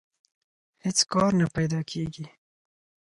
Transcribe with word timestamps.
هېڅ 0.83 0.97
کار 1.13 1.31
نه 1.39 1.45
پیدا 1.57 1.79
کېږي 1.91 2.25